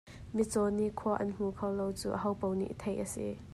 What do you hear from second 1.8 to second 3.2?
cu ahopaoh nih theih a